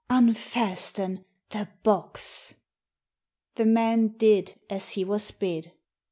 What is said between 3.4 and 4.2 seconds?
The man